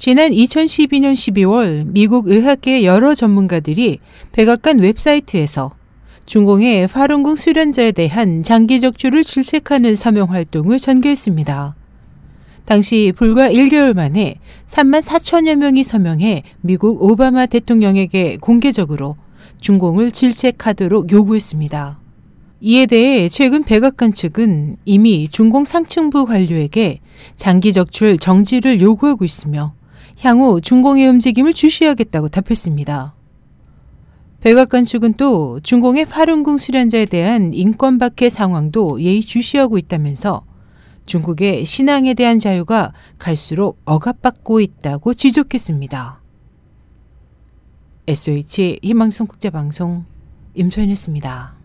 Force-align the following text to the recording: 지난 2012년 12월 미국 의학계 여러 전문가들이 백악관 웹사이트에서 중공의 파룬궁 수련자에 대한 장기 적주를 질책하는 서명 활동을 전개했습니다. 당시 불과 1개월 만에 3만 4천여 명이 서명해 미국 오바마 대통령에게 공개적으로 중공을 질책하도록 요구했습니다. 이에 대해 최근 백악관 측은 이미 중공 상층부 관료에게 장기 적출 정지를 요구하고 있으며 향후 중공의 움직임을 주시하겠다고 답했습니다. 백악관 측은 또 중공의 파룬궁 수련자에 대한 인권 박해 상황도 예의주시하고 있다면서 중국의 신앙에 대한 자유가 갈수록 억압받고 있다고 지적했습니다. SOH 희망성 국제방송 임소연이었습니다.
지난 0.00 0.30
2012년 0.30 1.12
12월 1.12 1.84
미국 1.92 2.26
의학계 2.26 2.84
여러 2.84 3.14
전문가들이 3.14 3.98
백악관 4.32 4.78
웹사이트에서 4.78 5.72
중공의 6.24 6.88
파룬궁 6.88 7.36
수련자에 7.36 7.92
대한 7.92 8.42
장기 8.42 8.80
적주를 8.80 9.22
질책하는 9.22 9.94
서명 9.96 10.30
활동을 10.30 10.78
전개했습니다. 10.78 11.76
당시 12.64 13.12
불과 13.14 13.50
1개월 13.50 13.92
만에 13.92 14.36
3만 14.68 15.02
4천여 15.02 15.56
명이 15.56 15.84
서명해 15.84 16.44
미국 16.62 17.02
오바마 17.02 17.44
대통령에게 17.44 18.38
공개적으로 18.40 19.16
중공을 19.60 20.12
질책하도록 20.12 21.12
요구했습니다. 21.12 22.00
이에 22.62 22.86
대해 22.86 23.28
최근 23.28 23.62
백악관 23.62 24.14
측은 24.14 24.76
이미 24.86 25.28
중공 25.28 25.66
상층부 25.66 26.24
관료에게 26.24 27.00
장기 27.36 27.74
적출 27.74 28.16
정지를 28.16 28.80
요구하고 28.80 29.26
있으며 29.26 29.74
향후 30.20 30.60
중공의 30.60 31.08
움직임을 31.08 31.54
주시하겠다고 31.54 32.28
답했습니다. 32.28 33.14
백악관 34.40 34.84
측은 34.84 35.14
또 35.14 35.60
중공의 35.60 36.06
파룬궁 36.06 36.58
수련자에 36.58 37.06
대한 37.06 37.52
인권 37.52 37.98
박해 37.98 38.30
상황도 38.30 39.02
예의주시하고 39.02 39.76
있다면서 39.78 40.44
중국의 41.06 41.64
신앙에 41.64 42.14
대한 42.14 42.38
자유가 42.38 42.92
갈수록 43.18 43.80
억압받고 43.84 44.60
있다고 44.60 45.12
지적했습니다. 45.12 46.22
SOH 48.06 48.80
희망성 48.82 49.26
국제방송 49.26 50.04
임소연이었습니다. 50.54 51.59